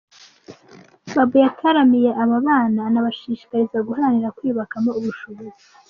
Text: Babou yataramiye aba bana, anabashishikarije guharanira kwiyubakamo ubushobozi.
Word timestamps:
Babou 1.15 1.41
yataramiye 1.45 2.09
aba 2.23 2.37
bana, 2.45 2.79
anabashishikarije 2.87 3.77
guharanira 3.87 4.33
kwiyubakamo 4.35 4.89
ubushobozi. 4.99 5.63